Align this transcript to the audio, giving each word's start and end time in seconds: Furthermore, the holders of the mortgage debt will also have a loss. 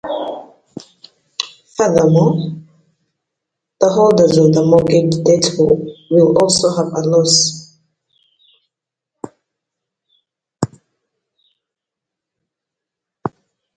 Furthermore, 1.77 2.33
the 3.79 3.89
holders 3.89 4.35
of 4.35 4.51
the 4.51 4.65
mortgage 4.65 5.13
debt 5.23 5.51
will 6.09 6.35
also 6.39 6.75
have 6.75 6.87
a 6.87 7.07
loss. 7.07 7.79